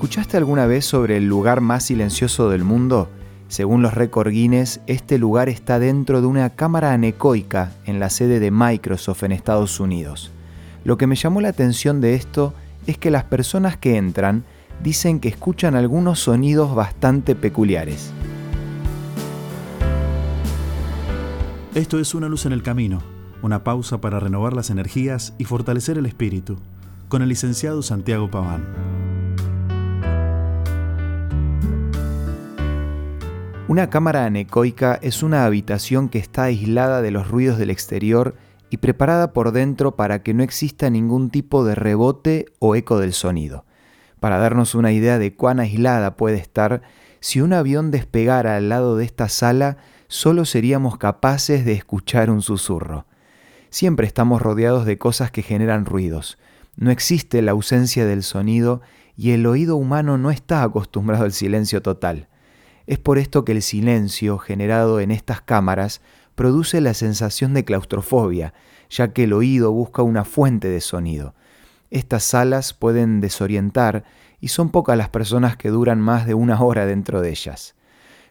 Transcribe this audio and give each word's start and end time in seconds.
¿Escuchaste 0.00 0.38
alguna 0.38 0.64
vez 0.64 0.86
sobre 0.86 1.18
el 1.18 1.26
lugar 1.26 1.60
más 1.60 1.84
silencioso 1.84 2.48
del 2.48 2.64
mundo? 2.64 3.10
Según 3.48 3.82
los 3.82 3.92
récord 3.92 4.30
Guinness, 4.30 4.80
este 4.86 5.18
lugar 5.18 5.50
está 5.50 5.78
dentro 5.78 6.22
de 6.22 6.26
una 6.26 6.48
cámara 6.48 6.94
anecoica 6.94 7.74
en 7.84 8.00
la 8.00 8.08
sede 8.08 8.40
de 8.40 8.50
Microsoft 8.50 9.24
en 9.24 9.32
Estados 9.32 9.78
Unidos. 9.78 10.30
Lo 10.84 10.96
que 10.96 11.06
me 11.06 11.16
llamó 11.16 11.42
la 11.42 11.50
atención 11.50 12.00
de 12.00 12.14
esto 12.14 12.54
es 12.86 12.96
que 12.96 13.10
las 13.10 13.24
personas 13.24 13.76
que 13.76 13.98
entran 13.98 14.44
dicen 14.82 15.20
que 15.20 15.28
escuchan 15.28 15.76
algunos 15.76 16.18
sonidos 16.18 16.74
bastante 16.74 17.34
peculiares. 17.34 18.10
Esto 21.74 21.98
es 21.98 22.14
Una 22.14 22.30
luz 22.30 22.46
en 22.46 22.52
el 22.52 22.62
camino, 22.62 23.02
una 23.42 23.64
pausa 23.64 24.00
para 24.00 24.18
renovar 24.18 24.54
las 24.54 24.70
energías 24.70 25.34
y 25.36 25.44
fortalecer 25.44 25.98
el 25.98 26.06
espíritu, 26.06 26.56
con 27.10 27.20
el 27.20 27.28
licenciado 27.28 27.82
Santiago 27.82 28.30
Paván. 28.30 28.99
Una 33.70 33.88
cámara 33.88 34.24
anecoica 34.24 34.98
es 35.00 35.22
una 35.22 35.44
habitación 35.44 36.08
que 36.08 36.18
está 36.18 36.42
aislada 36.42 37.02
de 37.02 37.12
los 37.12 37.28
ruidos 37.28 37.56
del 37.56 37.70
exterior 37.70 38.34
y 38.68 38.78
preparada 38.78 39.32
por 39.32 39.52
dentro 39.52 39.94
para 39.94 40.24
que 40.24 40.34
no 40.34 40.42
exista 40.42 40.90
ningún 40.90 41.30
tipo 41.30 41.64
de 41.64 41.76
rebote 41.76 42.46
o 42.58 42.74
eco 42.74 42.98
del 42.98 43.12
sonido. 43.12 43.64
Para 44.18 44.38
darnos 44.38 44.74
una 44.74 44.90
idea 44.90 45.20
de 45.20 45.36
cuán 45.36 45.60
aislada 45.60 46.16
puede 46.16 46.38
estar, 46.38 46.82
si 47.20 47.42
un 47.42 47.52
avión 47.52 47.92
despegara 47.92 48.56
al 48.56 48.70
lado 48.70 48.96
de 48.96 49.04
esta 49.04 49.28
sala, 49.28 49.76
solo 50.08 50.46
seríamos 50.46 50.98
capaces 50.98 51.64
de 51.64 51.74
escuchar 51.74 52.28
un 52.28 52.42
susurro. 52.42 53.06
Siempre 53.68 54.04
estamos 54.04 54.42
rodeados 54.42 54.84
de 54.84 54.98
cosas 54.98 55.30
que 55.30 55.42
generan 55.42 55.86
ruidos. 55.86 56.38
No 56.74 56.90
existe 56.90 57.40
la 57.40 57.52
ausencia 57.52 58.04
del 58.04 58.24
sonido 58.24 58.80
y 59.16 59.30
el 59.30 59.46
oído 59.46 59.76
humano 59.76 60.18
no 60.18 60.32
está 60.32 60.64
acostumbrado 60.64 61.22
al 61.22 61.32
silencio 61.32 61.82
total. 61.82 62.29
Es 62.90 62.98
por 62.98 63.18
esto 63.18 63.44
que 63.44 63.52
el 63.52 63.62
silencio 63.62 64.36
generado 64.38 64.98
en 64.98 65.12
estas 65.12 65.40
cámaras 65.40 66.00
produce 66.34 66.80
la 66.80 66.92
sensación 66.92 67.54
de 67.54 67.64
claustrofobia, 67.64 68.52
ya 68.90 69.12
que 69.12 69.22
el 69.22 69.32
oído 69.32 69.70
busca 69.70 70.02
una 70.02 70.24
fuente 70.24 70.66
de 70.66 70.80
sonido. 70.80 71.36
Estas 71.92 72.24
salas 72.24 72.74
pueden 72.74 73.20
desorientar 73.20 74.02
y 74.40 74.48
son 74.48 74.70
pocas 74.70 74.98
las 74.98 75.08
personas 75.08 75.56
que 75.56 75.68
duran 75.68 76.00
más 76.00 76.26
de 76.26 76.34
una 76.34 76.60
hora 76.60 76.84
dentro 76.84 77.20
de 77.20 77.30
ellas. 77.30 77.76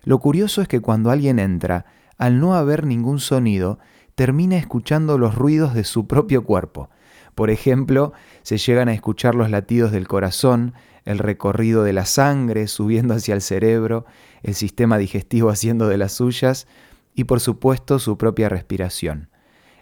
Lo 0.04 0.20
curioso 0.20 0.62
es 0.62 0.68
que 0.68 0.82
cuando 0.82 1.10
alguien 1.10 1.40
entra, 1.40 1.86
al 2.18 2.42
no 2.42 2.54
haber 2.54 2.86
ningún 2.86 3.22
sonido, 3.22 3.80
termina 4.16 4.58
escuchando 4.58 5.18
los 5.18 5.36
ruidos 5.36 5.74
de 5.74 5.86
su 5.86 6.06
propio 6.06 6.44
cuerpo. 6.44 6.90
Por 7.34 7.50
ejemplo, 7.50 8.12
se 8.42 8.58
llegan 8.58 8.90
a 8.90 8.94
escuchar 8.94 9.36
los 9.36 9.50
latidos 9.50 9.94
del 9.94 10.10
corazón, 10.10 10.74
el 11.10 11.18
recorrido 11.18 11.84
de 11.84 11.92
la 11.92 12.06
sangre 12.06 12.68
subiendo 12.68 13.16
hacia 13.16 13.34
el 13.34 13.42
cerebro, 13.42 14.06
el 14.44 14.54
sistema 14.54 15.00
digestivo 15.00 15.50
haciendo 15.50 15.88
de 15.88 15.98
las 15.98 16.14
suyas 16.14 16.68
y 17.16 17.24
por 17.24 17.40
supuesto 17.40 17.98
su 17.98 18.16
propia 18.16 18.48
respiración. 18.48 19.30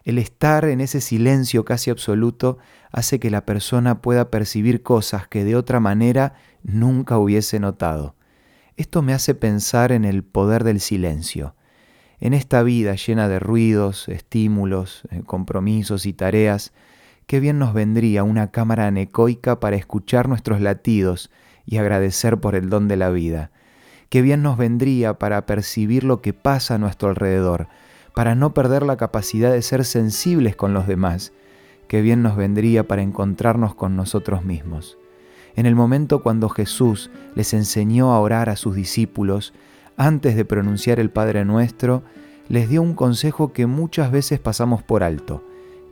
El 0.05 0.19
estar 0.19 0.63
en 0.63 0.79
ese 0.79 1.01
silencio 1.01 1.65
casi 1.65 1.89
absoluto 1.89 2.59
hace 2.93 3.19
que 3.19 3.29
la 3.29 3.45
persona 3.45 4.01
pueda 4.01 4.31
percibir 4.31 4.83
cosas 4.83 5.27
que 5.27 5.43
de 5.43 5.57
otra 5.57 5.81
manera 5.81 6.35
nunca 6.63 7.17
hubiese 7.17 7.59
notado. 7.59 8.15
Esto 8.77 9.01
me 9.01 9.11
hace 9.13 9.35
pensar 9.35 9.91
en 9.91 10.05
el 10.05 10.23
poder 10.23 10.63
del 10.63 10.79
silencio. 10.79 11.55
En 12.21 12.33
esta 12.33 12.63
vida 12.63 12.95
llena 12.95 13.27
de 13.27 13.39
ruidos, 13.39 14.07
estímulos, 14.07 15.03
eh, 15.11 15.23
compromisos 15.25 16.05
y 16.05 16.13
tareas, 16.13 16.71
qué 17.27 17.41
bien 17.41 17.59
nos 17.59 17.73
vendría 17.73 18.23
una 18.23 18.51
cámara 18.51 18.87
anecoica 18.87 19.59
para 19.59 19.75
escuchar 19.75 20.29
nuestros 20.29 20.61
latidos 20.61 21.29
y 21.65 21.77
agradecer 21.77 22.37
por 22.37 22.55
el 22.55 22.69
don 22.69 22.87
de 22.87 22.95
la 22.95 23.09
vida. 23.09 23.51
Qué 24.09 24.21
bien 24.21 24.41
nos 24.41 24.57
vendría 24.57 25.19
para 25.19 25.45
percibir 25.45 26.05
lo 26.05 26.21
que 26.21 26.31
pasa 26.31 26.75
a 26.75 26.77
nuestro 26.77 27.09
alrededor, 27.09 27.67
para 28.15 28.33
no 28.33 28.53
perder 28.53 28.83
la 28.83 28.95
capacidad 28.95 29.51
de 29.51 29.61
ser 29.61 29.83
sensibles 29.83 30.55
con 30.55 30.73
los 30.73 30.87
demás. 30.87 31.33
Qué 31.89 32.01
bien 32.01 32.23
nos 32.23 32.37
vendría 32.37 32.87
para 32.87 33.01
encontrarnos 33.01 33.75
con 33.75 33.97
nosotros 33.97 34.45
mismos. 34.45 34.97
En 35.57 35.65
el 35.65 35.75
momento 35.75 36.23
cuando 36.23 36.47
Jesús 36.47 37.11
les 37.35 37.53
enseñó 37.53 38.13
a 38.13 38.21
orar 38.21 38.49
a 38.49 38.55
sus 38.55 38.73
discípulos, 38.73 39.53
antes 39.97 40.37
de 40.37 40.45
pronunciar 40.45 40.99
el 40.99 41.09
Padre 41.09 41.43
Nuestro, 41.43 42.03
les 42.47 42.69
dio 42.69 42.81
un 42.81 42.93
consejo 42.93 43.51
que 43.51 43.65
muchas 43.65 44.11
veces 44.11 44.39
pasamos 44.39 44.81
por 44.81 45.03
alto. 45.03 45.43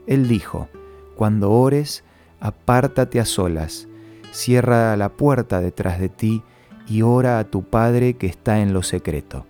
Él 0.06 0.28
dijo, 0.28 0.68
cuando 1.16 1.50
ores, 1.50 2.04
apártate 2.40 3.18
a 3.18 3.24
solas, 3.24 3.88
cierra 4.30 4.96
la 4.96 5.08
puerta 5.08 5.60
detrás 5.60 5.98
de 5.98 6.08
ti 6.08 6.42
y 6.86 7.02
ora 7.02 7.38
a 7.38 7.44
tu 7.44 7.64
Padre 7.64 8.14
que 8.14 8.26
está 8.26 8.60
en 8.60 8.72
lo 8.72 8.82
secreto. 8.82 9.46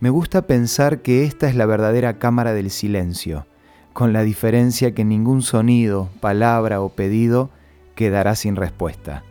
Me 0.00 0.10
gusta 0.10 0.42
pensar 0.42 1.02
que 1.02 1.24
esta 1.24 1.48
es 1.48 1.54
la 1.54 1.66
verdadera 1.66 2.18
cámara 2.18 2.52
del 2.52 2.70
silencio, 2.70 3.46
con 3.92 4.12
la 4.12 4.22
diferencia 4.22 4.92
que 4.92 5.04
ningún 5.04 5.42
sonido, 5.42 6.08
palabra 6.20 6.80
o 6.80 6.88
pedido 6.88 7.50
quedará 7.94 8.34
sin 8.34 8.56
respuesta. 8.56 9.22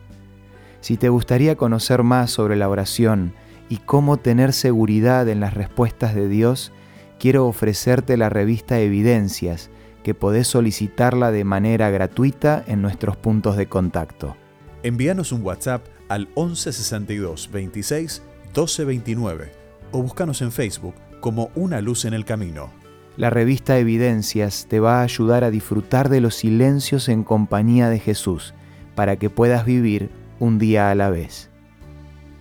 Si 0.80 0.96
te 0.96 1.08
gustaría 1.08 1.56
conocer 1.56 2.02
más 2.02 2.30
sobre 2.30 2.56
la 2.56 2.68
oración 2.68 3.34
y 3.68 3.76
cómo 3.78 4.16
tener 4.16 4.52
seguridad 4.52 5.28
en 5.28 5.40
las 5.40 5.54
respuestas 5.54 6.14
de 6.14 6.28
Dios, 6.28 6.72
quiero 7.18 7.46
ofrecerte 7.46 8.16
la 8.16 8.28
revista 8.28 8.78
Evidencias, 8.80 9.70
que 10.04 10.14
podés 10.14 10.46
solicitarla 10.46 11.32
de 11.32 11.42
manera 11.42 11.90
gratuita 11.90 12.62
en 12.68 12.80
nuestros 12.80 13.16
puntos 13.16 13.56
de 13.56 13.66
contacto. 13.66 14.36
Envíanos 14.84 15.32
un 15.32 15.42
WhatsApp 15.42 15.84
al 16.08 16.28
1162 16.36 17.50
26 17.50 18.22
1229 18.44 19.50
o 19.90 20.02
búscanos 20.02 20.42
en 20.42 20.52
Facebook 20.52 20.94
como 21.20 21.50
Una 21.54 21.80
Luz 21.80 22.04
en 22.04 22.14
el 22.14 22.24
Camino. 22.24 22.70
La 23.16 23.30
revista 23.30 23.78
Evidencias 23.78 24.66
te 24.68 24.78
va 24.78 25.00
a 25.00 25.04
ayudar 25.04 25.42
a 25.42 25.50
disfrutar 25.50 26.08
de 26.08 26.20
los 26.20 26.34
silencios 26.34 27.08
en 27.08 27.24
compañía 27.24 27.88
de 27.88 27.98
Jesús, 27.98 28.54
para 28.94 29.16
que 29.16 29.30
puedas 29.30 29.64
vivir 29.64 30.10
un 30.38 30.58
día 30.58 30.90
a 30.90 30.94
la 30.94 31.10
vez. 31.10 31.48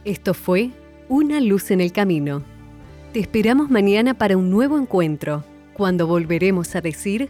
Esto 0.03 0.34
fue 0.34 0.72
Una 1.09 1.40
luz 1.40 1.72
en 1.72 1.80
el 1.80 1.91
camino. 1.91 2.44
Te 3.13 3.19
esperamos 3.19 3.69
mañana 3.69 4.16
para 4.16 4.35
un 4.35 4.50
nuevo 4.50 4.78
encuentro, 4.78 5.44
cuando 5.74 6.07
volveremos 6.07 6.75
a 6.75 6.81
decir... 6.81 7.30